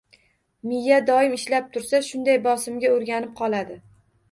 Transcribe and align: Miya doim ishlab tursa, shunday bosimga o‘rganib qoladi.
Miya 0.71 0.97
doim 1.09 1.35
ishlab 1.35 1.67
tursa, 1.77 2.01
shunday 2.09 2.41
bosimga 2.49 2.93
o‘rganib 2.97 3.39
qoladi. 3.45 3.81